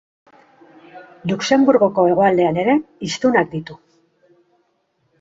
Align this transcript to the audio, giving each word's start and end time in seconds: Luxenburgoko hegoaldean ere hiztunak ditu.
Luxenburgoko 1.33 2.07
hegoaldean 2.13 2.59
ere 2.65 2.77
hiztunak 3.09 3.55
ditu. 3.57 3.81